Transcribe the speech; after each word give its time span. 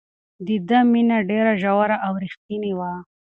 د 0.45 0.47
ده 0.69 0.79
مینه 0.91 1.17
ډېره 1.29 1.53
ژوره 1.61 1.97
او 2.05 2.13
رښتینې 2.23 2.73
وه. 2.77 2.91